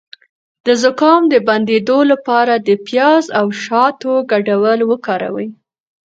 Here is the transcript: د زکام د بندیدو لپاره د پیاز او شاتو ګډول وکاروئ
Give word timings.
د 0.65 0.67
زکام 0.83 1.21
د 1.29 1.35
بندیدو 1.47 1.99
لپاره 2.11 2.53
د 2.67 2.69
پیاز 2.87 3.23
او 3.39 3.45
شاتو 3.63 4.13
ګډول 4.31 4.79
وکاروئ 4.91 5.49